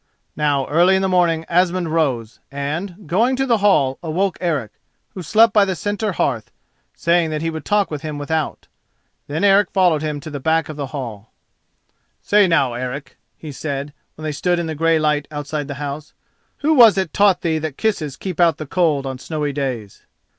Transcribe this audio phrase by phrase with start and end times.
[0.35, 4.71] Now, early in the morning Asmund rose, and, going to the hall, awoke Eric,
[5.13, 6.49] who slept by the centre hearth,
[6.95, 8.65] saying that he would talk with him without.
[9.27, 11.31] Then Eric followed him to the back of the hall.
[12.19, 16.15] "Say now, Eric," he said, when they stood in the grey light outside the house,
[16.61, 20.01] "who was it taught thee that kisses keep out the cold on snowy days?"